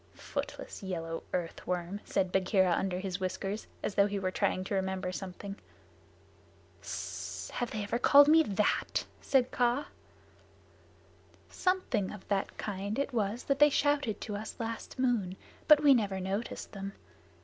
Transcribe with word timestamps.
"Footless, 0.15 0.81
yellow 0.81 1.21
earth 1.31 1.67
worm," 1.67 1.99
said 2.05 2.31
Bagheera 2.31 2.71
under 2.71 2.97
his 2.97 3.19
whiskers, 3.19 3.67
as 3.83 3.93
though 3.93 4.07
he 4.07 4.17
were 4.17 4.31
trying 4.31 4.63
to 4.63 4.73
remember 4.73 5.11
something. 5.11 5.57
"Sssss! 6.81 7.51
Have 7.51 7.69
they 7.69 7.83
ever 7.83 7.99
called 7.99 8.27
me 8.27 8.41
that?" 8.41 9.05
said 9.21 9.51
Kaa. 9.51 9.85
"Something 11.51 12.11
of 12.11 12.27
that 12.29 12.57
kind 12.57 12.97
it 12.97 13.13
was 13.13 13.43
that 13.43 13.59
they 13.59 13.69
shouted 13.69 14.19
to 14.21 14.35
us 14.35 14.55
last 14.59 14.97
moon, 14.97 15.37
but 15.67 15.83
we 15.83 15.93
never 15.93 16.19
noticed 16.19 16.71
them. 16.71 16.93